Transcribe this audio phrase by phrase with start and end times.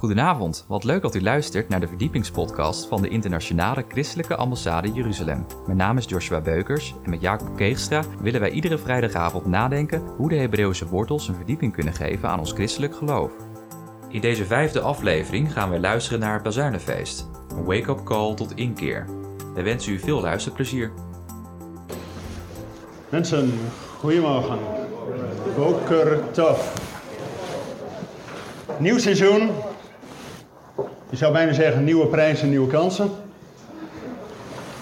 [0.00, 5.46] Goedenavond, wat leuk dat u luistert naar de verdiepingspodcast van de Internationale Christelijke Ambassade Jeruzalem.
[5.66, 10.28] Mijn naam is Joshua Beukers en met Jacob Keegstra willen wij iedere vrijdagavond nadenken hoe
[10.28, 13.32] de Hebreeuwse wortels een verdieping kunnen geven aan ons christelijk geloof.
[14.08, 19.06] In deze vijfde aflevering gaan wij luisteren naar het Bazuinenfeest, een wake-up call tot inkeer.
[19.54, 20.92] Wij wensen u veel luisterplezier.
[23.08, 23.52] Mensen,
[23.98, 24.58] goedemorgen.
[25.56, 26.88] Boker tof.
[28.78, 29.50] Nieuw seizoen.
[31.10, 33.10] Je zou bijna zeggen nieuwe prijzen, nieuwe kansen.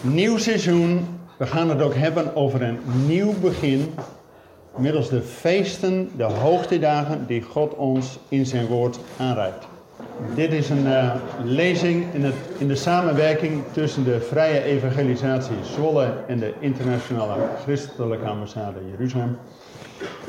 [0.01, 1.07] Nieuw seizoen.
[1.37, 3.95] We gaan het ook hebben over een nieuw begin.
[4.77, 9.66] Middels de feesten, de hoogtedagen die God ons in zijn woord aanreikt.
[10.35, 16.13] Dit is een uh, lezing in, het, in de samenwerking tussen de Vrije Evangelisatie Zwolle
[16.27, 19.37] en de Internationale Christelijke Ambassade Jeruzalem.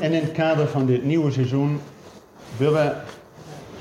[0.00, 1.80] En in het kader van dit nieuwe seizoen
[2.56, 2.92] willen we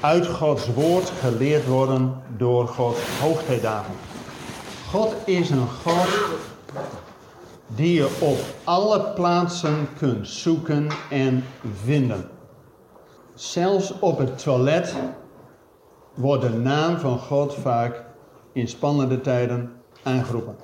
[0.02, 3.94] uit Gods woord geleerd worden door Gods hoogtijdagen.
[4.90, 6.07] God is een God
[7.68, 11.43] die je op alle plaatsen kunt zoeken en
[11.84, 12.29] vinden.
[13.34, 14.96] Zelfs op het toilet
[16.13, 18.04] wordt de naam van God vaak
[18.54, 19.71] in spannende tijden
[20.04, 20.55] aangeroepen.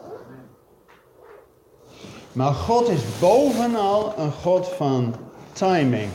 [2.31, 5.15] Maar God is bovenal een God van
[5.53, 6.09] timing,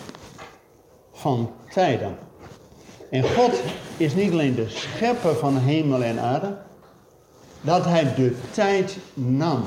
[1.13, 2.30] van tijden.
[3.11, 3.53] En God
[3.97, 6.57] is niet alleen de schepper van hemel en aarde,
[7.61, 9.63] dat hij de tijd nam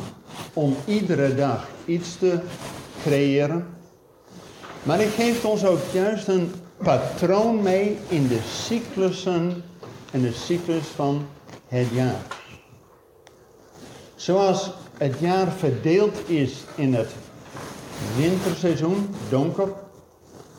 [0.53, 2.39] om iedere dag iets te
[3.01, 3.67] creëren.
[4.83, 9.63] Maar hij geeft ons ook juist een patroon mee in de cyclussen
[10.11, 11.25] en de cyclus van
[11.67, 12.21] het jaar.
[14.15, 17.09] Zoals het jaar verdeeld is in het
[18.17, 19.67] winterseizoen, donker,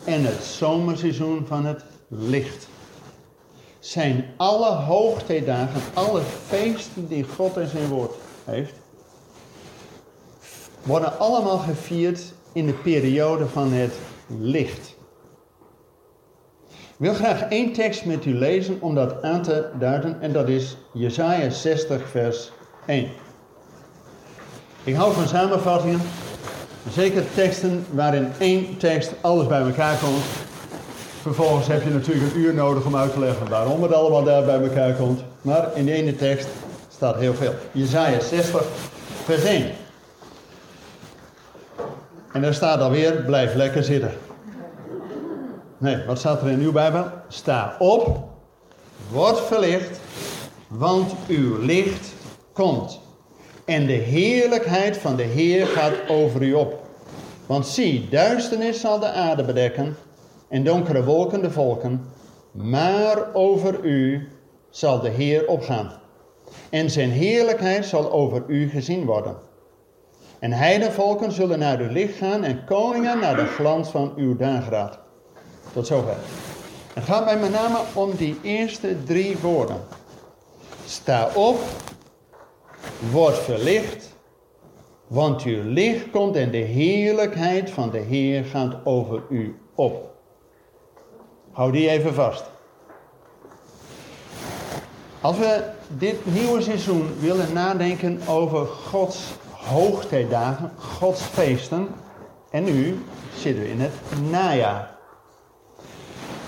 [0.05, 2.69] en het zomerseizoen van het licht.
[3.85, 8.75] Zijn alle hoogtijdagen, alle feesten die God in zijn woord heeft,
[10.83, 13.93] worden allemaal gevierd in de periode van het
[14.39, 14.97] licht.
[16.69, 20.49] Ik wil graag één tekst met u lezen om dat aan te duiden en dat
[20.49, 22.53] is Jesaja 60 vers
[22.87, 23.09] 1.
[24.85, 26.01] Ik hou van samenvattingen,
[26.91, 30.44] zeker teksten waarin één tekst alles bij elkaar komt.
[31.25, 34.45] Vervolgens heb je natuurlijk een uur nodig om uit te leggen waarom het allemaal daar
[34.45, 35.21] bij elkaar komt.
[35.43, 36.49] Maar in de ene tekst
[36.95, 37.55] staat heel veel.
[37.73, 38.65] Jesaja 60
[39.25, 39.71] vers 1.
[42.33, 44.13] En daar staat alweer, blijf lekker zitten.
[45.79, 47.05] Nee, wat staat er in uw Bijbel?
[47.29, 48.29] Sta op,
[49.11, 50.01] word verlicht,
[50.69, 52.13] want uw licht
[52.53, 53.01] komt.
[53.65, 56.83] En de heerlijkheid van de Heer gaat over u op.
[57.47, 59.97] Want zie, duisternis zal de aarde bedekken
[60.49, 62.05] en donkere wolken de volken.
[62.51, 64.29] Maar over u
[64.71, 65.93] zal de Heer opgaan.
[66.71, 69.37] En zijn heerlijkheid zal over u gezien worden.
[70.39, 74.99] En heidenvolken zullen naar uw licht gaan en koningen naar de glans van uw dageraad.
[75.73, 76.17] Tot zover.
[76.95, 79.81] Het gaat mij met name om die eerste drie woorden.
[80.87, 81.59] Sta op,
[83.11, 84.15] word verlicht,
[85.07, 90.14] want uw licht komt en de heerlijkheid van de Heer gaat over u op.
[91.55, 92.45] Hou die even vast.
[95.21, 101.89] Als we dit nieuwe seizoen willen nadenken over Gods hoogtijdagen, Gods feesten,
[102.51, 103.05] en nu
[103.37, 103.93] zitten we in het
[104.31, 104.91] najaar.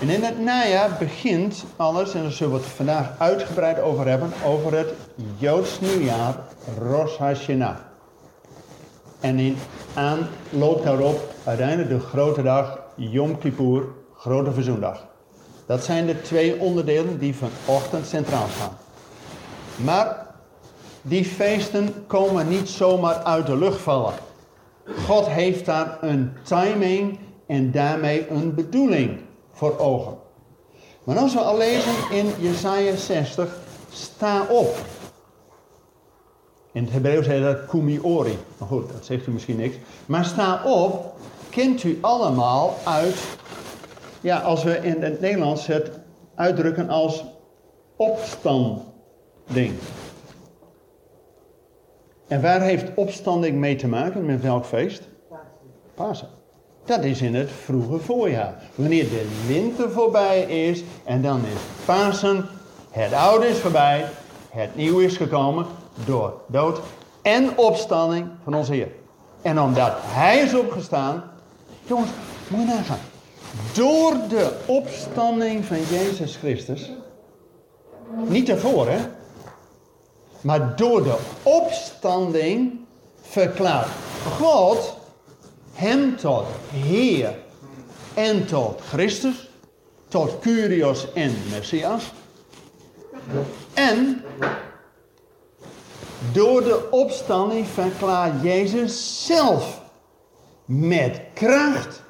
[0.01, 4.31] En in het najaar begint alles, en daar zullen we het vandaag uitgebreid over hebben,
[4.45, 4.93] over het
[5.37, 6.35] Joods nieuwjaar
[6.79, 7.77] Rosh Hashanah.
[9.19, 9.57] En in
[9.93, 13.83] aanloop daarop uiteindelijk de grote dag Yom Kippur,
[14.17, 15.05] grote verzoendag.
[15.65, 18.77] Dat zijn de twee onderdelen die vanochtend centraal staan.
[19.75, 20.25] Maar
[21.01, 24.13] die feesten komen niet zomaar uit de lucht vallen.
[25.05, 29.19] God heeft daar een timing en daarmee een bedoeling
[29.51, 30.17] voor ogen.
[31.03, 33.57] Maar als we al lezen in Jesaja 60,
[33.89, 34.75] sta op.
[36.71, 38.37] In het Hebreeuws heet dat kumiori.
[38.57, 39.75] Maar goed, dat zegt u misschien niks.
[40.05, 41.15] Maar sta op,
[41.49, 43.15] kent u allemaal uit,
[44.27, 45.91] ja, als we in het Nederlands het
[46.35, 47.23] uitdrukken als
[47.95, 49.73] opstanding.
[52.27, 54.25] En waar heeft opstanding mee te maken?
[54.25, 55.07] Met welk feest?
[55.95, 56.27] Pasen.
[56.85, 58.61] Dat is in het vroege voorjaar.
[58.75, 62.45] Wanneer de winter voorbij is en dan is Pasen,
[62.91, 64.05] het oude is voorbij,
[64.49, 65.65] het nieuwe is gekomen
[66.05, 66.79] door dood
[67.21, 68.91] en opstanding van onze Heer.
[69.41, 71.23] En omdat Hij is opgestaan,
[71.85, 72.09] jongens,
[72.47, 73.06] moet je nagaan.
[73.73, 76.91] Door de opstanding van Jezus Christus
[78.27, 78.99] Niet daarvoor, hè?
[80.41, 82.79] Maar door de opstanding
[83.21, 83.89] verklaart
[84.37, 84.97] God
[85.73, 87.35] hem tot Heer
[88.13, 89.49] en tot Christus,
[90.07, 92.11] tot Curios en Messias.
[93.73, 94.23] En
[96.31, 99.81] door de opstanding verklaart Jezus zelf
[100.65, 102.03] met kracht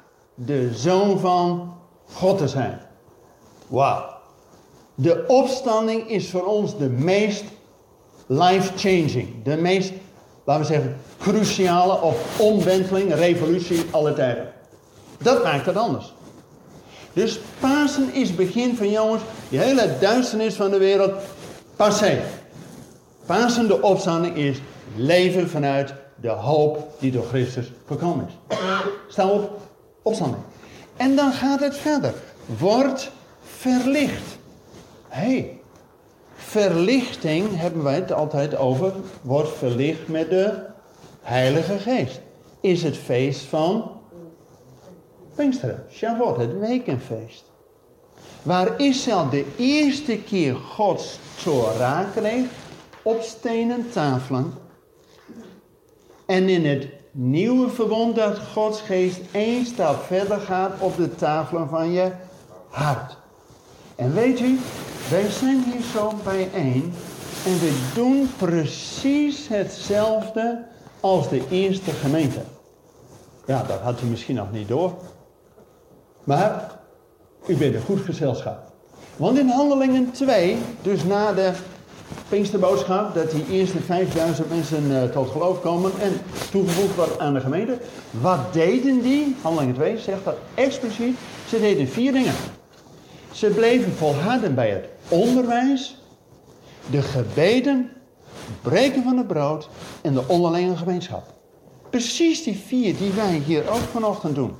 [0.46, 1.74] de zoon van
[2.12, 2.80] God te zijn.
[3.66, 4.04] Wauw.
[4.94, 7.44] De opstanding is voor ons de meest
[8.26, 9.92] life-changing, de meest,
[10.44, 14.52] laten we zeggen, cruciale of omwenteling, revolutie alle tijden.
[15.18, 16.12] Dat maakt het anders.
[17.12, 21.12] Dus Pasen is begin van jongens, die hele duisternis van de wereld,
[21.76, 22.20] passé.
[23.26, 24.60] Pasen, de opstanding, is
[24.96, 28.56] leven vanuit de hoop die door Christus gekomen is.
[29.08, 29.67] Sta op,
[30.96, 32.14] En dan gaat het verder.
[32.58, 33.10] Wordt
[33.42, 34.38] verlicht.
[35.08, 35.60] Hé, hey,
[36.34, 38.92] verlichting hebben wij het altijd over.
[39.22, 40.66] Wordt verlicht met de
[41.20, 42.20] Heilige Geest.
[42.60, 43.90] Is het feest van
[45.34, 47.44] Pinksteren, Shavuot, het wekenfeest.
[48.42, 52.46] Waar Israël de eerste keer Gods Torah kreeg
[53.02, 54.54] op stenen tafelen.
[56.26, 56.88] En in het
[57.20, 62.10] nieuwe verbond dat Gods geest één stap verder gaat op de tafelen van je
[62.68, 63.16] hart.
[63.96, 64.58] En weet u,
[65.10, 66.92] wij zijn hier zo bijeen
[67.44, 70.64] en we doen precies hetzelfde
[71.00, 72.40] als de eerste gemeente.
[73.46, 74.92] Ja, dat had u misschien nog niet door.
[76.24, 76.70] Maar
[77.46, 78.72] u bent een goed gezelschap.
[79.16, 81.52] Want in Handelingen 2, dus na de
[82.28, 86.12] Pinksterboodschap, dat die eerste 5000 mensen uh, tot geloof komen en
[86.50, 87.78] toegevoegd wordt aan de gemeente.
[88.10, 89.36] Wat deden die?
[89.42, 91.16] Handelingen 2 zegt dat expliciet.
[91.48, 92.34] Ze deden vier dingen.
[93.32, 95.98] Ze bleven volharden bij het onderwijs,
[96.90, 97.90] de gebeden,
[98.62, 99.68] breken van het brood
[100.00, 101.34] en de onderlinge gemeenschap.
[101.90, 104.54] Precies die vier die wij hier ook vanochtend doen.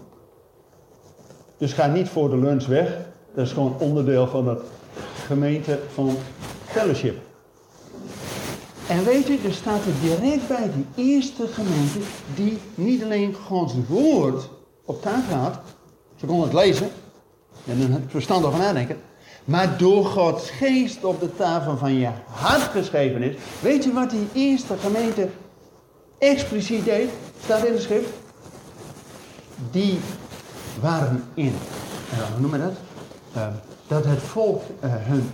[1.59, 2.97] Dus ga niet voor de lunch weg.
[3.35, 4.61] Dat is gewoon onderdeel van het
[5.27, 6.17] gemeente van
[6.65, 7.28] fellowship.
[8.88, 11.99] En weet u, er staat er direct bij die eerste gemeente
[12.35, 14.49] die niet alleen Gods woord
[14.85, 15.58] op tafel had.
[16.17, 16.90] Ze konden het lezen
[17.67, 18.96] en een verstand over nadenken.
[19.44, 23.37] Maar door Gods geest op de tafel van je hart geschreven is.
[23.61, 25.29] Weet je wat die eerste gemeente
[26.19, 27.08] expliciet deed?
[27.44, 28.11] Staat in de schrift.
[29.70, 29.99] Die
[30.81, 31.52] waren in,
[32.12, 32.76] uh, hoe noemen we dat?
[33.37, 33.46] Uh,
[33.87, 35.31] dat het volk uh, hun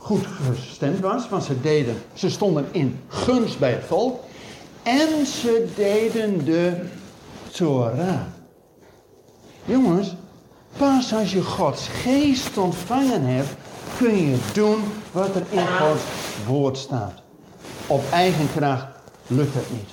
[0.00, 4.20] goed gestemd was, want ze, deden, ze stonden in gunst bij het volk.
[4.82, 6.72] En ze deden de
[7.50, 8.20] Torah.
[9.64, 10.14] Jongens,
[10.76, 13.48] pas als je Gods geest ontvangen hebt,
[13.98, 14.82] kun je doen
[15.12, 16.02] wat er in Gods
[16.46, 17.22] woord staat.
[17.86, 18.86] Op eigen kracht
[19.26, 19.90] lukt het niet.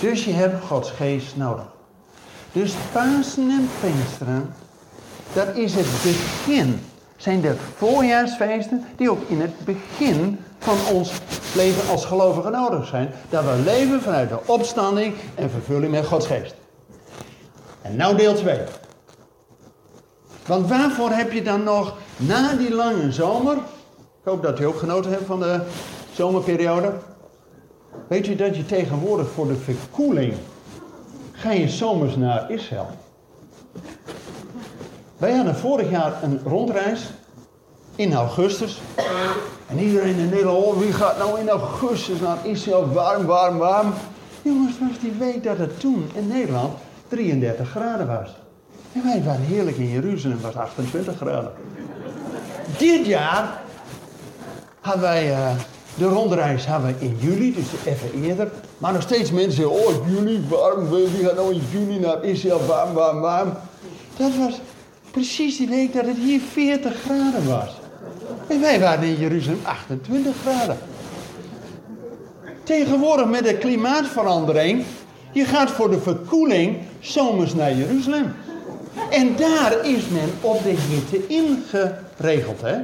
[0.00, 1.66] Dus je hebt Gods geest nodig.
[2.52, 4.54] Dus Pasen en Pinksteren,
[5.32, 6.80] dat is het begin.
[7.18, 11.12] Zijn de voorjaarsfeesten die ook in het begin van ons
[11.54, 13.10] leven als gelovigen nodig zijn.
[13.30, 16.54] Dat we leven vanuit de opstanding en vervulling met Gods geest.
[17.82, 18.58] En nou deel 2.
[20.46, 24.78] Want waarvoor heb je dan nog na die lange zomer, ik hoop dat u ook
[24.78, 25.60] genoten hebt van de
[26.12, 26.92] zomerperiode,
[28.08, 30.34] weet u dat je tegenwoordig voor de verkoeling
[31.32, 32.88] ga je zomers naar Israël.
[35.18, 37.10] Wij hadden vorig jaar een rondreis
[37.96, 38.80] in augustus.
[39.66, 42.92] En iedereen in Nederland, oh, wie gaat nou in augustus naar Israël?
[42.92, 43.92] Warm, warm, warm.
[44.42, 46.72] Jongens, was die week dat het toen in Nederland
[47.08, 48.36] 33 graden was.
[48.92, 51.52] En wij waren heerlijk in Jeruzalem, was 28 graden.
[52.76, 53.60] Dit jaar
[54.80, 55.50] hadden wij uh,
[55.94, 58.50] de rondreis hadden we in juli, dus even eerder.
[58.78, 62.92] Maar nog steeds mensen oh juli, warm, wie gaat nou in juni naar Israël, warm,
[62.92, 63.52] warm, warm.
[64.16, 64.60] Dat was
[65.10, 67.70] precies die week dat het hier 40 graden was.
[68.46, 70.78] En wij waren in Jeruzalem 28 graden.
[72.62, 74.84] Tegenwoordig met de klimaatverandering,
[75.32, 78.34] je gaat voor de verkoeling zomers naar Jeruzalem.
[79.10, 82.76] En daar is men op de hitte ingeregeld, hè?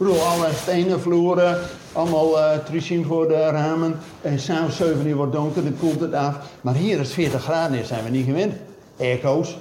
[0.00, 1.58] Ik bedoel, alle stenen vloeren,
[1.92, 3.98] allemaal uh, voor de ramen.
[4.22, 6.36] En s'avonds 7 uur wordt donker, dan koelt het af.
[6.60, 8.54] Maar hier is 40 graden, daar zijn we niet gewend.
[9.00, 9.58] Airco's,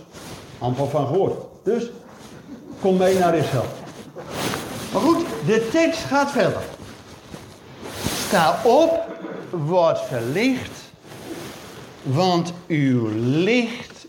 [0.59, 1.33] amper van gehoord.
[1.63, 1.91] Dus,
[2.79, 3.65] kom mee naar Israël.
[4.93, 6.61] Maar goed, de tekst gaat verder.
[8.27, 9.05] Sta op,
[9.49, 10.91] word verlicht,
[12.03, 14.07] want uw licht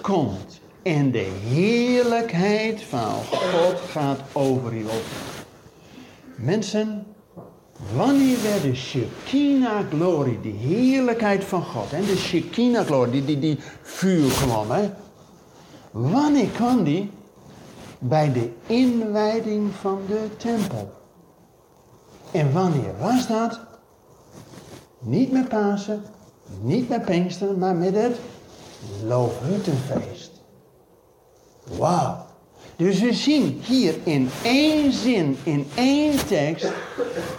[0.00, 0.60] komt.
[0.82, 5.04] En de heerlijkheid van God gaat over u op.
[6.34, 7.06] Mensen,
[7.94, 14.30] wanneer werd de Shekinah-glorie, die heerlijkheid van God, en de Shekinah-glorie, die, die, die vuur
[14.30, 14.90] kwam, hè?
[15.90, 17.10] Wanneer kwam die?
[18.04, 20.92] Bij de inwijding van de tempel.
[22.30, 23.60] En wanneer was dat?
[24.98, 26.02] Niet met Pasen,
[26.60, 28.16] niet met Pinksteren, maar met het
[29.06, 30.30] Loofhuttenfeest.
[31.78, 32.16] Wauw.
[32.76, 36.72] Dus we zien hier in één zin, in één tekst,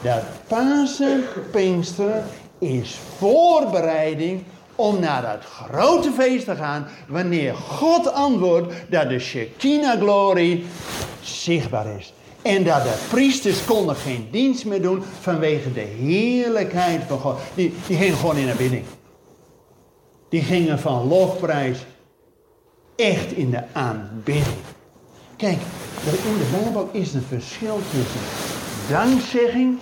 [0.03, 2.23] dat Pasen, Pinksteren
[2.57, 4.43] is voorbereiding
[4.83, 10.65] om naar dat grote feest te gaan, wanneer God antwoordt dat de Shekinah-glorie
[11.21, 12.13] zichtbaar is.
[12.41, 17.39] En dat de priesters konden geen dienst meer doen vanwege de heerlijkheid van God.
[17.55, 18.85] Die, die gingen gewoon in aanbidding.
[20.29, 21.85] Die gingen van lofprijs
[22.95, 24.57] echt in de aanbidding.
[25.37, 25.57] Kijk,
[26.05, 28.21] in de Bijbel is een verschil tussen
[28.89, 29.77] dankzegging,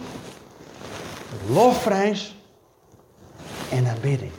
[1.47, 2.35] lofprijs
[3.69, 4.31] en aanbidding.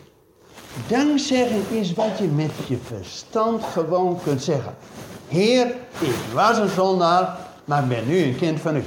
[0.86, 4.74] Dankzegging is wat je met je verstand gewoon kunt zeggen.
[5.28, 5.66] Heer,
[5.98, 8.84] ik was een zondaar, maar ben nu een kind van u.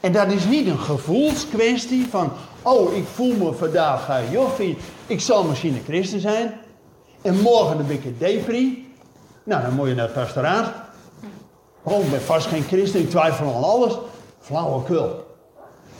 [0.00, 2.32] En dat is niet een gevoelskwestie van,
[2.62, 6.54] oh, ik voel me vandaag uh, joffie, ik zal misschien een christen zijn.
[7.22, 8.92] En morgen een depri.
[9.44, 10.72] Nou, dan moet je naar het pastoraat.
[11.82, 13.92] Oh, ik ben vast geen christen, ik twijfel aan alles.
[14.40, 15.26] Flauwekul.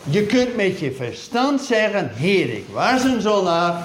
[0.03, 3.85] Je kunt met je verstand zeggen, Heer, ik was een zondaar,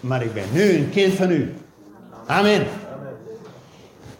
[0.00, 1.54] maar ik ben nu een kind van u.
[2.26, 2.66] Amen.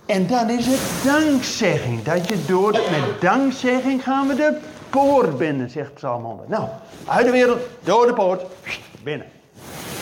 [0.07, 2.03] En dan is het dankzegging.
[2.03, 4.59] Dat je door met dankzegging gaan we de
[4.91, 6.49] poort binnen, zegt Psalm 100.
[6.49, 6.69] Nou,
[7.07, 8.43] uit de wereld, door de poort,
[9.03, 9.27] binnen.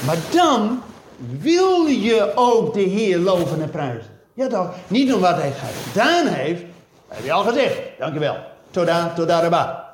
[0.06, 0.82] Maar dan
[1.40, 4.10] wil je ook de Heer loven en prijzen.
[4.34, 6.62] Ja toch, niet om wat hij gedaan heeft,
[7.08, 7.80] heb je al gezegd.
[7.98, 8.36] Dankjewel.
[8.70, 9.85] Toda, toda, raba.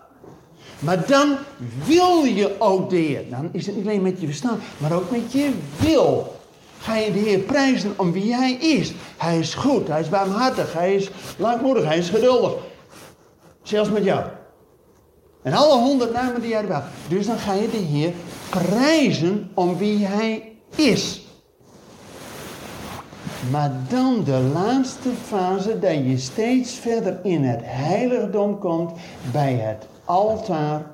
[0.83, 1.37] Maar dan
[1.85, 3.31] wil je ook de Heer.
[3.31, 6.37] Dan is het niet alleen met je verstand, maar ook met je wil.
[6.79, 8.93] Ga je de Heer prijzen om wie Hij is.
[9.17, 12.53] Hij is goed, Hij is barmhartig, Hij is langmoedig, Hij is geduldig.
[13.62, 14.25] Zelfs met jou.
[15.43, 16.83] En alle honderd namen die jij erbij.
[17.09, 18.12] Dus dan ga je de Heer
[18.51, 21.27] prijzen om wie Hij is.
[23.51, 28.93] Maar dan de laatste fase, dat je steeds verder in het heiligdom komt,
[29.33, 30.90] bij het altaar.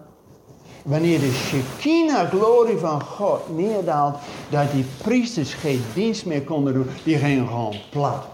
[0.83, 7.19] Wanneer de Shekinah-glorie van God neerdaalt, dat die priesters geen dienst meer konden doen, die
[7.19, 8.27] gingen gewoon plat.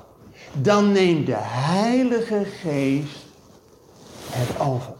[0.52, 3.16] Dan neemt de Heilige Geest
[4.30, 4.92] het over.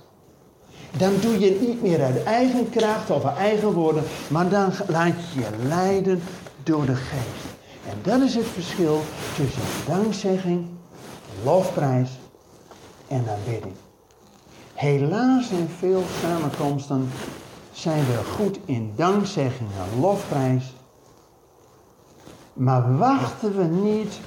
[0.97, 5.41] Dan doe je niet meer uit eigen kracht of eigen woorden, maar dan laat je
[5.41, 6.23] je leiden
[6.63, 7.55] door de Geest.
[7.89, 9.01] En dat is het verschil
[9.37, 10.67] tussen dankzegging,
[11.45, 12.11] lofprijs
[13.09, 13.75] en aanbidding.
[14.75, 17.11] Helaas in veel samenkomsten
[17.73, 20.73] zijn we goed in dankzegging en lofprijs.
[22.53, 24.19] Maar wachten we niet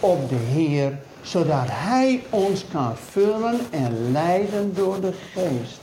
[0.00, 5.80] op de Heer, zodat Hij ons kan vullen en leiden door de Geest.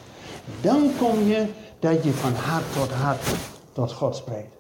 [0.62, 1.46] Dan kom je
[1.80, 3.22] dat je van hart tot hart
[3.74, 4.56] tot God spreekt.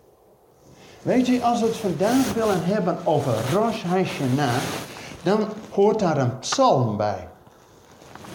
[1.01, 4.61] Weet je, als we het vandaag willen hebben over Rosh Hashanah,
[5.23, 7.27] dan hoort daar een psalm bij.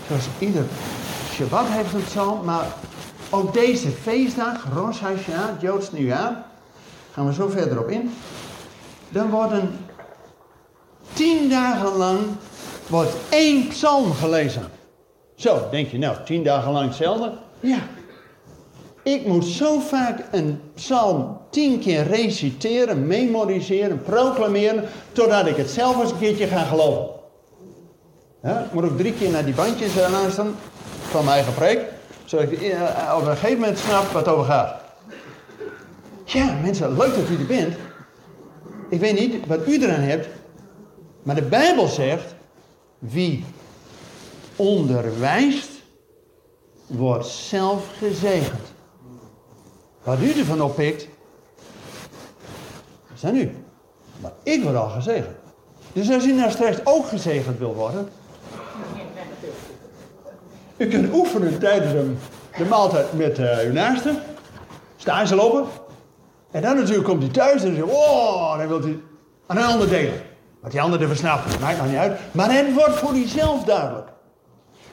[0.07, 0.65] Zoals ieder
[1.37, 2.67] Shabbat heeft een psalm, maar
[3.31, 6.45] ook deze feestdag, Rosh Hashanah, Joods nieuwjaar,
[7.13, 8.15] gaan we zo verder op in.
[9.09, 9.79] Dan worden
[11.13, 12.19] tien dagen lang
[12.87, 14.63] wordt één psalm gelezen.
[15.35, 17.33] Zo, denk je nou, tien dagen lang hetzelfde?
[17.61, 17.79] Ja,
[19.03, 26.01] ik moet zo vaak een psalm tien keer reciteren, memoriseren, proclameren, totdat ik het zelf
[26.01, 27.07] eens een keertje ga geloven.
[28.43, 30.55] Ja, ik moet ook drie keer naar die bandjes uh, luisteren
[31.07, 31.81] van mijn eigen preek,
[32.25, 34.75] zodat ik uh, op een gegeven moment snap wat het over gaat.
[36.25, 37.77] Ja, mensen, leuk dat u er bent.
[38.89, 40.29] Ik weet niet wat u eraan hebt,
[41.23, 42.35] maar de Bijbel zegt,
[42.99, 43.45] wie
[44.57, 45.71] onderwijst,
[46.87, 48.73] wordt zelf gezegend.
[50.03, 51.09] Wat u ervan oppikt,
[53.15, 53.51] is aan u.
[54.21, 55.37] Maar ik word al gezegend.
[55.93, 58.09] Dus als u nou straks ook gezegend wil worden.
[60.77, 61.93] U kunt oefenen tijdens
[62.57, 64.15] de maaltijd met uh, uw naaste.
[64.97, 65.65] Staan ze lopen.
[66.51, 68.99] En dan natuurlijk komt hij thuis en zegt: Oh, dan wilt hij
[69.47, 70.21] aan een ander delen.
[70.61, 72.19] Wat die ander ervan snapt, maakt nog niet uit.
[72.33, 74.09] Maar het wordt voor jezelf duidelijk.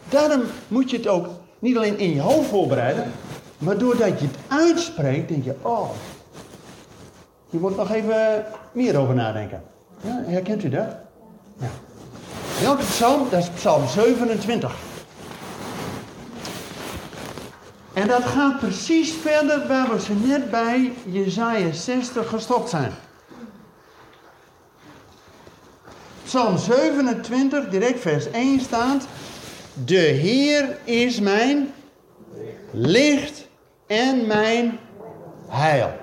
[0.10, 1.28] Daarom moet je het ook
[1.60, 3.12] niet alleen in je hoofd voorbereiden,
[3.58, 5.90] maar doordat je het uitspreekt, denk je, oh,
[7.50, 9.64] je moet nog even meer over nadenken.
[10.02, 10.88] Ja, herkent u dat?
[11.60, 11.68] Ja.
[12.62, 13.28] Welke psalm?
[13.30, 14.76] Dat is psalm 27.
[18.04, 22.92] En dat gaat precies verder waar we ze net bij Jezaja 60 gestopt zijn.
[26.24, 29.08] Psalm 27, direct vers 1 staat.
[29.86, 31.74] De Heer is mijn
[32.72, 33.48] licht
[33.88, 34.80] en mijn
[35.48, 35.94] heil.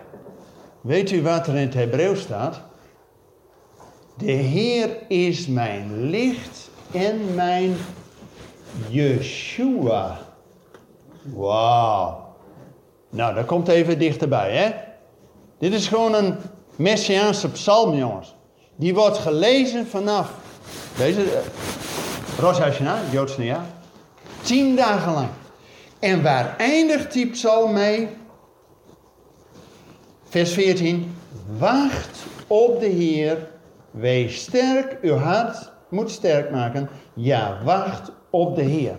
[0.80, 2.60] Weet u wat er in het Hebreeuws staat?
[4.16, 7.76] De Heer is mijn licht en mijn
[8.88, 10.29] Yeshua.
[11.22, 12.28] Wauw.
[13.10, 14.70] Nou, dat komt even dichterbij, hè?
[15.58, 16.36] Dit is gewoon een
[16.76, 18.34] Messiaanse psalm, jongens.
[18.76, 20.32] Die wordt gelezen vanaf
[20.96, 21.30] deze uh,
[22.38, 22.78] Rosh
[23.10, 23.66] Joods nieuwjaar.
[24.42, 25.28] Tien dagen lang.
[25.98, 28.08] En waar eindigt die psalm mee?
[30.24, 31.16] Vers 14.
[31.58, 33.48] Wacht op de Heer.
[33.90, 34.98] Wees sterk.
[35.02, 36.88] Uw hart moet sterk maken.
[37.14, 38.98] Ja, wacht op de Heer.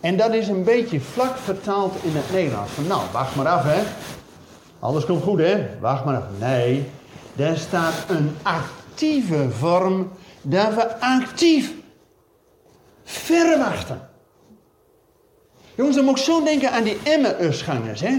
[0.00, 2.72] En dat is een beetje vlak vertaald in het Nederlands.
[2.72, 3.82] Van nou, wacht maar af hè.
[4.78, 5.66] Alles komt goed hè.
[5.80, 6.24] Wacht maar af.
[6.38, 6.86] Nee,
[7.32, 10.10] daar staat een actieve vorm
[10.42, 11.72] dat we actief
[13.04, 14.08] verwachten.
[15.74, 18.18] Jongens, dan moet ik zo denken aan die Emmausgangers, hè.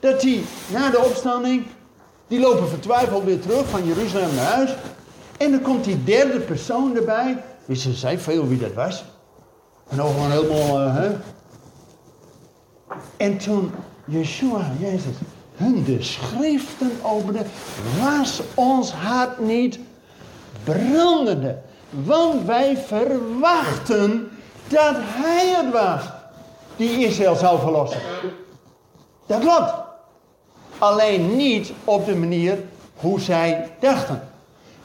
[0.00, 1.64] Dat die na de opstanding,
[2.26, 4.74] die lopen vertwijfeld weer terug van Jeruzalem naar huis.
[5.38, 7.42] En dan komt die derde persoon erbij.
[7.64, 9.04] Wisten zij veel wie dat was?
[9.92, 11.10] En ook gewoon helemaal, uh, hè.
[13.16, 13.70] En toen
[14.04, 15.14] Yeshua, Jezus,
[15.56, 17.42] hun de schriften opende,
[18.00, 19.78] was ons hart niet
[20.64, 21.58] brandende.
[21.90, 24.28] Want wij verwachten
[24.68, 26.02] dat hij het was
[26.76, 28.00] die Israël zou verlossen.
[29.26, 29.74] Dat klopt.
[30.78, 32.58] Alleen niet op de manier
[32.96, 34.28] hoe zij dachten.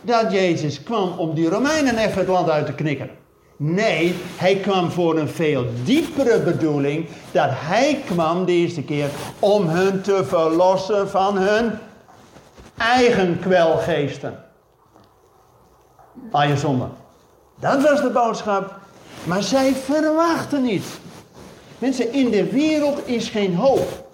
[0.01, 3.09] Dat Jezus kwam om die Romeinen even het land uit te knikken.
[3.59, 7.07] Nee, hij kwam voor een veel diepere bedoeling.
[7.31, 9.09] Dat hij kwam de eerste keer
[9.39, 11.71] om hun te verlossen van hun
[12.77, 14.43] eigen kwelgeesten.
[16.31, 16.85] Aan je zonde.
[17.59, 18.75] Dat was de boodschap.
[19.23, 20.85] Maar zij verwachten niet.
[21.79, 24.07] Mensen, in de wereld is geen hoop.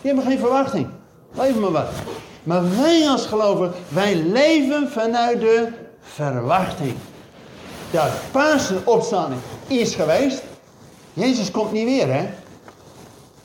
[0.00, 0.88] Die hebben geen verwachting.
[1.32, 1.88] Leven maar wat.
[2.42, 5.68] Maar wij als gelovigen, wij leven vanuit de
[6.00, 6.94] verwachting.
[7.90, 10.42] Dat Pasen opstanding is geweest.
[11.12, 12.28] Jezus komt niet weer, hè?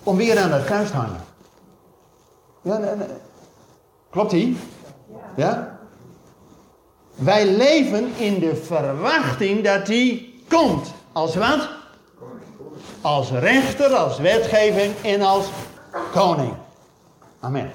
[0.03, 1.23] Om weer aan het kruis te hangen.
[2.61, 3.07] Ja, nee, nee.
[4.09, 4.57] Klopt die?
[5.35, 5.79] Ja?
[7.15, 10.93] Wij leven in de verwachting dat hij komt.
[11.11, 11.69] Als wat?
[13.01, 15.45] Als rechter, als wetgeving en als
[16.11, 16.53] koning.
[17.39, 17.71] Amen.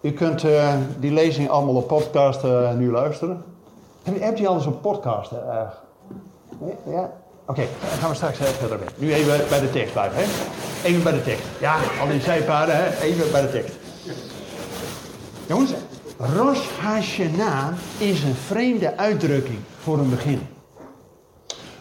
[0.00, 3.44] U kunt uh, die lezing allemaal op podcast uh, nu luisteren.
[4.02, 5.32] Heb, u al eens een podcast?
[5.32, 5.38] Uh,
[6.86, 7.10] ja?
[7.46, 8.88] Oké, dan gaan we straks verder mee.
[8.96, 10.24] Nu even bij de tekst blijven, hè?
[10.84, 11.44] Even bij de tekst.
[11.60, 13.00] Ja, al die zijpaden, hè?
[13.00, 13.74] Even bij de tekst.
[15.46, 15.72] Jongens,
[16.16, 20.48] Rosh Hashanah is een vreemde uitdrukking voor een begin.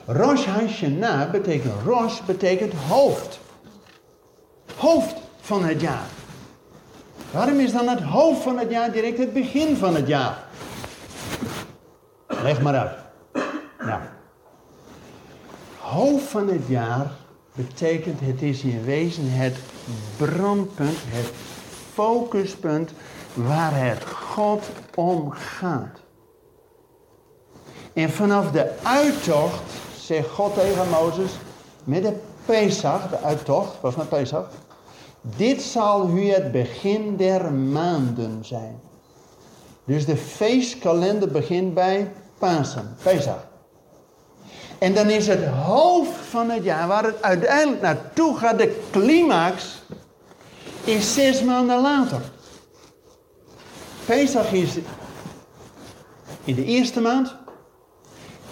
[0.05, 3.39] Rosh Hashanah betekent, Rosh betekent hoofd.
[4.75, 6.08] Hoofd van het jaar.
[7.32, 10.38] Waarom is dan het hoofd van het jaar direct het begin van het jaar?
[12.30, 12.98] Leg maar uit.
[13.80, 14.02] Nou.
[15.80, 17.12] Hoofd van het jaar
[17.56, 19.58] betekent het is in wezen het
[20.18, 21.32] brandpunt, het
[21.94, 22.92] focuspunt
[23.34, 26.00] waar het God om gaat.
[27.94, 29.62] En vanaf de uittocht
[29.98, 31.32] zegt God tegen Mozes,
[31.84, 32.13] met de
[32.46, 34.50] Pesach, de uittocht, was met Pesach,
[35.22, 38.80] dit zal u het begin der maanden zijn.
[39.89, 43.47] Dus de feestkalender begint bij Pasen, Pesach.
[44.78, 49.82] En dan is het hoofd van het jaar, waar het uiteindelijk naartoe gaat, de climax,
[50.84, 52.21] is zes maanden later.
[54.06, 54.78] Pesach is
[56.43, 57.36] in de eerste maand.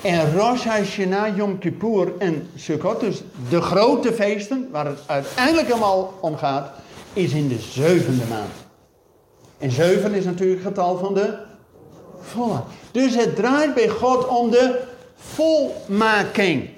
[0.02, 6.18] En Rosh Hashanah, Yom Kippur en Sukkot, dus de grote feesten, waar het uiteindelijk allemaal
[6.22, 6.72] om gaat,
[7.14, 8.67] is in de zevende maand.
[9.58, 11.38] En zeven is natuurlijk het getal van de
[12.20, 12.62] volle.
[12.92, 14.80] Dus het draait bij God om de
[15.16, 16.70] volmaking.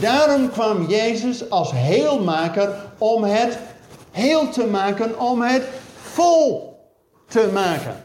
[0.00, 3.58] Daarom kwam Jezus als heelmaker om het
[4.10, 5.62] heel te maken, om het
[5.94, 6.78] vol
[7.28, 8.04] te maken.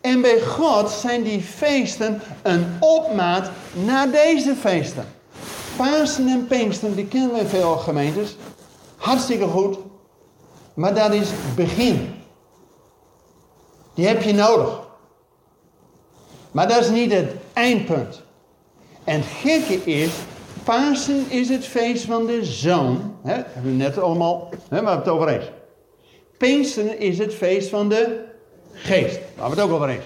[0.00, 3.50] En bij God zijn die feesten een opmaat
[3.84, 5.04] naar deze feesten.
[5.76, 8.36] Pasen en Pinksten, die kennen we veel gemeentes.
[8.96, 9.78] Hartstikke goed.
[10.74, 12.15] Maar dat is begin.
[13.96, 14.80] Die heb je nodig.
[16.50, 18.22] Maar dat is niet het eindpunt.
[19.04, 20.10] En het gekke is
[20.64, 23.16] Pasen is het feest van de zoon.
[23.22, 23.32] Hè?
[23.32, 25.44] Hebben we net allemaal, hè, waar het over eens.
[26.38, 28.24] Pinksteren is het feest van de
[28.72, 29.18] geest.
[29.36, 30.04] Waar we het ook over eens.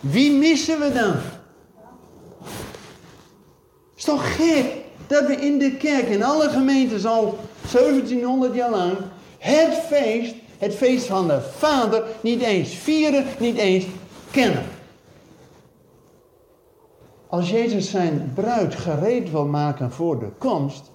[0.00, 1.14] Wie missen we dan?
[3.96, 4.66] is toch gek
[5.06, 7.38] dat we in de kerk, in alle gemeentes al
[7.72, 8.96] 1700 jaar lang,
[9.38, 13.84] het feest, het feest van de Vader, niet eens vieren, niet eens
[14.30, 14.62] kennen.
[17.28, 20.90] Als Jezus zijn bruid gereed wil maken voor de komst,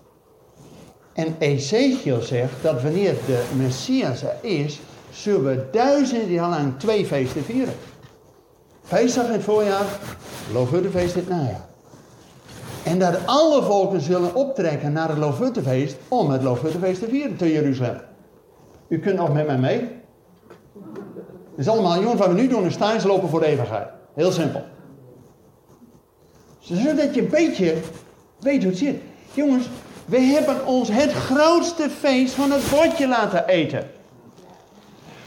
[1.13, 4.79] en Ezekiel zegt dat wanneer de Messias er is,
[5.11, 7.73] zullen we duizenden jaar lang twee feesten vieren.
[8.83, 9.85] Feestdag in het voorjaar,
[10.53, 11.65] Loofhuttenfeest in het najaar.
[12.83, 17.51] En dat alle volken zullen optrekken naar het Loofhuttenfeest om het Loofhuttenfeest te vieren te
[17.51, 18.12] Jeruzalem.
[18.93, 19.79] U kunt nog met mij mee.
[21.49, 23.87] Het is allemaal, jongens, wat we nu doen is thuis lopen voor de eeuwigheid.
[24.13, 24.63] Heel simpel.
[26.59, 27.75] Zodat je een beetje
[28.39, 29.01] weet hoe het zit.
[29.33, 29.69] Jongens,
[30.05, 33.91] we hebben ons het grootste feest van het bordje laten eten.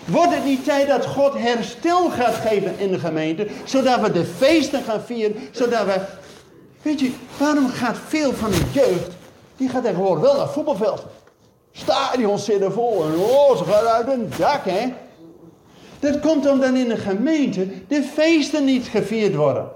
[0.04, 4.24] Wordt het niet tijd dat God herstel gaat geven in de gemeente, zodat we de
[4.24, 6.00] feesten gaan vieren, zodat we...
[6.82, 9.10] Weet je, waarom gaat veel van de jeugd,
[9.56, 11.06] die gaat tegenwoordig wel naar voetbalveld.
[11.76, 14.92] Stadions zitten vol en oh, ze uit een dak, hè.
[15.98, 19.68] Dat komt omdat in de gemeente de feesten niet gevierd worden.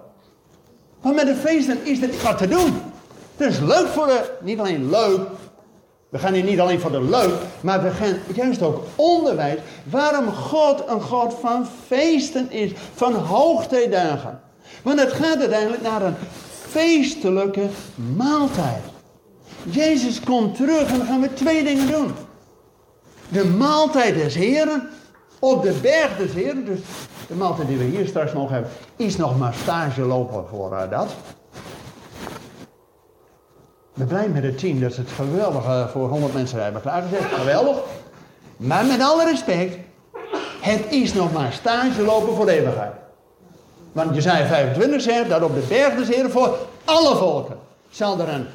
[1.03, 2.83] Maar met de feesten is er wat te doen.
[3.37, 5.21] Het is leuk voor de, niet alleen leuk,
[6.09, 9.59] we gaan hier niet alleen voor de leuk, maar we gaan juist ook onderwijs
[9.91, 14.41] waarom God een God van feesten is, van hoogtijdagen.
[14.83, 16.15] Want het gaat uiteindelijk naar een
[16.69, 17.67] feestelijke
[18.17, 18.83] maaltijd.
[19.65, 22.13] Jezus komt terug en dan gaan we twee dingen doen.
[23.29, 24.89] De maaltijd des Heren,
[25.39, 26.79] op de berg des Heren, dus
[27.29, 30.91] de maaltijd die we hier straks nog hebben, is nog maar stage lopen voor uh,
[30.91, 31.09] dat.
[33.95, 37.23] We blij met het team dat ze het geweldig uh, voor 100 mensen hebben klaargezet.
[37.23, 37.77] Geweldig.
[38.57, 39.77] Maar met alle respect,
[40.61, 42.93] het is nog maar stage lopen voor de eeuwigheid.
[43.93, 47.57] Want Jezaja 25 zegt dat op de berg des Heren voor alle volken
[47.91, 48.47] zal er een,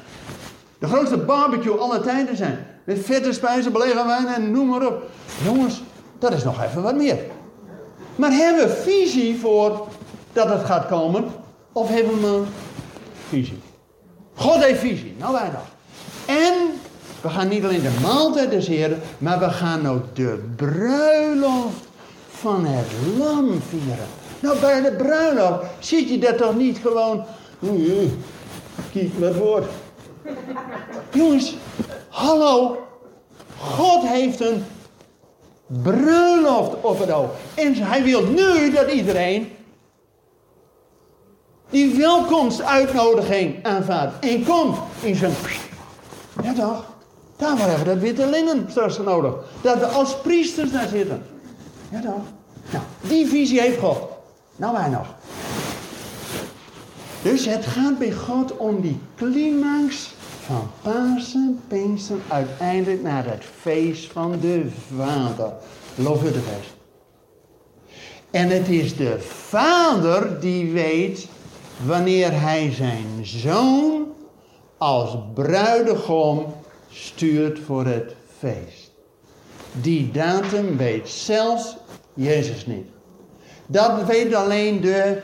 [0.78, 2.66] de grootste barbecue aller tijden zijn.
[2.84, 5.02] Met vette spijzen, belegen wijn en noem maar op.
[5.44, 5.82] Jongens,
[6.18, 7.18] dat is nog even wat meer.
[8.16, 9.86] Maar hebben we visie voor
[10.32, 11.24] dat het gaat komen?
[11.72, 12.42] Of hebben we
[13.28, 13.60] visie?
[14.34, 15.66] God heeft visie, nou wij nog.
[16.26, 16.54] En
[17.20, 21.88] we gaan niet alleen de maaltijd des Heren, maar we gaan ook de bruiloft
[22.30, 22.86] van het
[23.18, 24.06] lam vieren.
[24.40, 27.24] Nou, bij de bruiloft ziet je dat toch niet gewoon...
[28.92, 29.64] Kijk wat woord.
[31.12, 31.56] Jongens,
[32.08, 32.76] hallo.
[33.58, 34.64] God heeft een
[35.66, 37.30] bruiloft op het oog.
[37.54, 39.52] En hij wil nu dat iedereen
[41.70, 44.24] die welkomstuitnodiging aanvaardt.
[44.24, 45.32] En komt in zijn...
[46.42, 46.84] Ja toch?
[47.36, 49.34] Daarvoor hebben we dat witte linnen straks nodig.
[49.60, 51.22] Dat we als priesters daar zitten.
[51.90, 52.22] Ja toch?
[52.70, 53.98] Nou, die visie heeft God.
[54.56, 55.06] Nou wij nog.
[57.22, 60.14] Dus het gaat bij God om die climax
[60.46, 65.52] van Pasen, Pinksten, uiteindelijk naar het feest van de Vader.
[65.94, 66.74] Loofhuttenfeest.
[68.30, 71.28] En het is de Vader die weet
[71.86, 74.06] wanneer hij zijn zoon
[74.78, 76.54] als bruidegom
[76.90, 78.90] stuurt voor het feest.
[79.72, 81.76] Die datum weet zelfs
[82.14, 82.86] Jezus niet.
[83.66, 85.20] Dat weet alleen de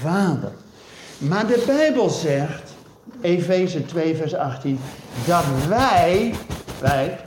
[0.00, 0.52] Vader.
[1.18, 2.67] Maar de Bijbel zegt,
[3.20, 4.80] Efeze 2, vers 18,
[5.26, 6.34] dat wij,
[6.80, 7.18] wij,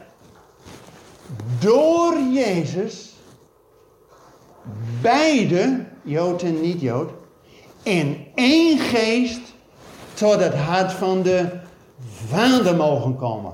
[1.59, 3.13] door Jezus,
[5.01, 7.09] beide, Jood en niet-Jood,
[7.83, 9.41] in één geest
[10.13, 11.45] tot het hart van de
[12.27, 13.53] Vader mogen komen.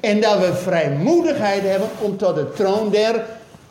[0.00, 3.24] En dat we vrijmoedigheid hebben om tot de troon der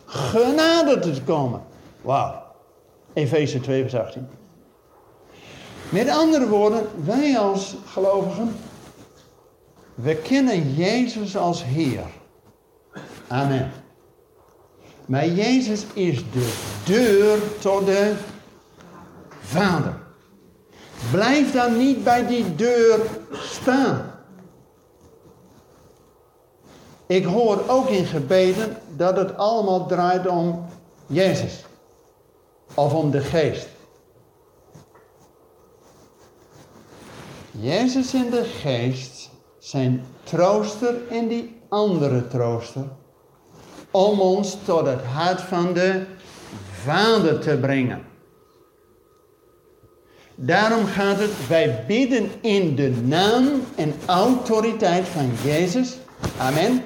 [0.05, 1.61] genade te komen.
[2.01, 2.41] Wauw.
[3.13, 4.27] Efeze 2, vers 18.
[5.93, 8.55] Met andere woorden, wij als gelovigen,
[9.95, 12.03] we kennen Jezus als Heer.
[13.27, 13.71] Amen.
[15.05, 16.53] Maar Jezus is de
[16.85, 18.13] deur tot de
[19.39, 19.93] Vader.
[21.11, 22.99] Blijf dan niet bij die deur
[23.31, 24.11] staan.
[27.05, 30.65] Ik hoor ook in gebeden dat het allemaal draait om
[31.07, 31.65] Jezus.
[32.73, 33.67] Of om de geest.
[37.59, 42.83] Jezus en de geest zijn trooster en die andere trooster.
[43.91, 46.03] Om ons tot het hart van de
[46.83, 48.01] Vader te brengen.
[50.35, 55.97] Daarom gaat het, wij bidden in de naam en autoriteit van Jezus.
[56.37, 56.83] Amen.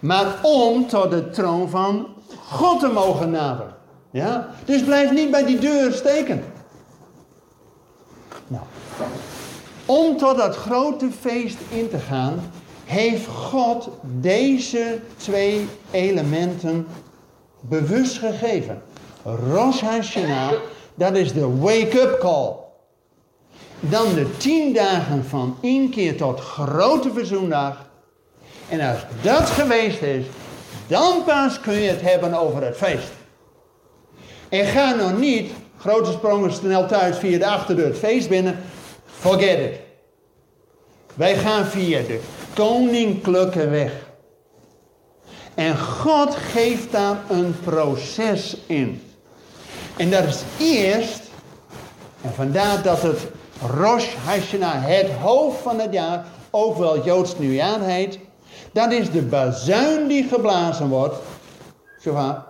[0.00, 2.06] Maar om tot de troon van
[2.48, 3.74] God te mogen naderen.
[4.10, 4.48] Ja?
[4.64, 6.42] Dus blijf niet bij die deur steken.
[8.46, 8.64] Nou,
[9.86, 12.50] om tot dat grote feest in te gaan,
[12.84, 16.86] heeft God deze twee elementen
[17.60, 18.82] bewust gegeven.
[19.22, 20.52] Rosh Hashanah,
[20.94, 22.54] dat is de wake-up call.
[23.80, 27.88] Dan de tien dagen van inkeer tot grote verzoendag.
[28.68, 30.26] En als dat geweest is,
[30.86, 33.12] dan pas kun je het hebben over het feest.
[34.48, 35.52] En ga nog niet
[35.86, 38.58] grote sprongen snel thuis via de achterdeur het feest binnen.
[39.06, 39.80] Forget it.
[41.14, 42.20] Wij gaan via de
[42.54, 43.92] koninklijke weg.
[45.54, 49.02] En God geeft daar een proces in.
[49.96, 51.20] En dat is eerst,
[52.22, 53.18] en vandaar dat het
[53.76, 58.18] Rosh Hashanah, het hoofd van het jaar, ook wel Joods nieuwjaar heet.
[58.72, 61.16] Dat is de bazuin die geblazen wordt.
[62.00, 62.45] Shofar.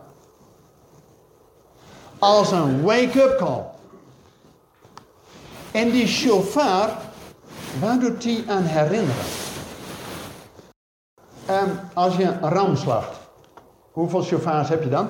[2.18, 3.64] Als een wake-up call.
[5.70, 6.90] En die shofar,
[7.80, 9.24] waar doet die aan herinneren?
[11.50, 13.18] Um, als je een ram slacht,
[13.92, 15.08] hoeveel shofars heb je dan?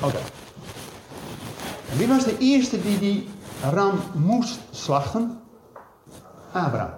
[0.00, 0.06] Oké.
[0.06, 0.20] Okay.
[1.96, 3.28] Wie was de eerste die die
[3.72, 5.40] ram moest slachten?
[6.52, 6.90] Abraham.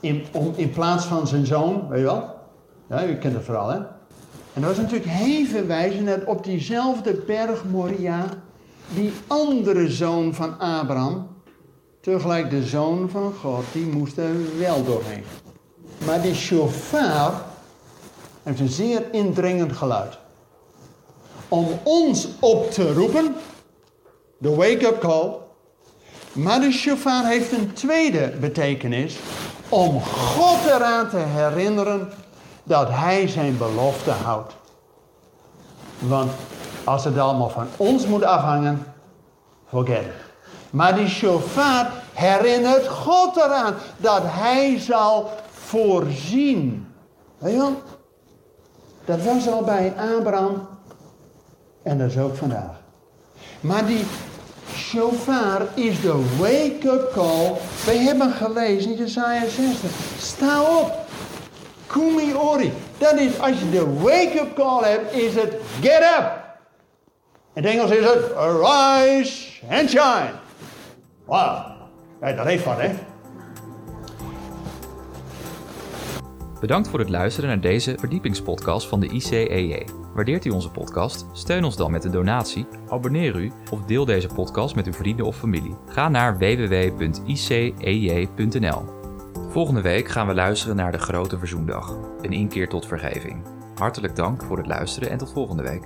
[0.00, 2.34] In, om, in plaats van zijn zoon, weet je wel?
[2.88, 3.78] Ja, u kent het vooral, hè?
[4.56, 8.26] En dat was natuurlijk net op diezelfde berg Moria,
[8.94, 11.28] die andere zoon van Abraham,
[12.00, 15.24] tegelijk de zoon van God, die moest er wel doorheen.
[16.06, 17.42] Maar die shofar
[18.42, 20.18] heeft een zeer indringend geluid.
[21.48, 23.34] Om ons op te roepen,
[24.38, 25.34] de wake-up call.
[26.32, 29.16] Maar de shofar heeft een tweede betekenis.
[29.68, 32.08] Om God eraan te herinneren
[32.66, 34.52] dat hij zijn belofte houdt.
[35.98, 36.30] Want
[36.84, 38.86] als het allemaal van ons moet afhangen,
[39.68, 40.12] forget it.
[40.70, 46.94] Maar die shofar herinnert God eraan dat hij zal voorzien.
[47.38, 47.82] Weet je wel?
[49.04, 50.68] Dat was al bij Abraham
[51.82, 52.80] en dat is ook vandaag.
[53.60, 54.04] Maar die
[54.74, 57.52] shofar is de wake-up call.
[57.84, 59.90] We hebben gelezen in Jesaja 60.
[60.18, 61.05] Sta op.
[61.86, 62.72] Kumi ori.
[62.98, 66.44] Dat is, als je de wake-up call hebt, is het get up.
[67.54, 70.30] In het Engels is het arise and shine.
[71.24, 71.64] Wauw.
[72.20, 72.90] Ja, dat heeft wat, hè?
[76.60, 79.86] Bedankt voor het luisteren naar deze verdiepingspodcast van de ICEJ.
[80.14, 81.26] Waardeert u onze podcast?
[81.32, 85.26] Steun ons dan met een donatie, abonneer u of deel deze podcast met uw vrienden
[85.26, 85.76] of familie.
[85.86, 87.04] Ga naar www.icej.nl.
[89.56, 93.42] Volgende week gaan we luisteren naar de Grote Verzoendag, een inkeer tot vergeving.
[93.74, 95.82] Hartelijk dank voor het luisteren en tot volgende week.